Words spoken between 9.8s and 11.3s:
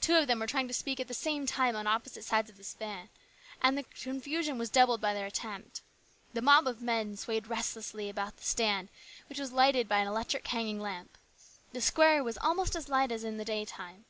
by an electric hanging lamp.